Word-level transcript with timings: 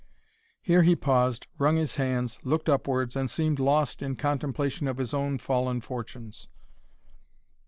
Here 0.63 0.81
he 0.81 0.95
paused, 0.95 1.45
wrung 1.59 1.75
his 1.77 1.97
hands, 1.97 2.39
looked 2.43 2.69
upwards, 2.69 3.15
and 3.15 3.29
seemed 3.29 3.59
lost 3.59 4.01
in 4.01 4.15
contemplation 4.15 4.87
of 4.87 4.97
his 4.97 5.13
own 5.13 5.37
fallen 5.37 5.79
fortunes. 5.79 6.47